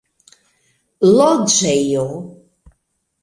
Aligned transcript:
loĝejo 1.19 2.05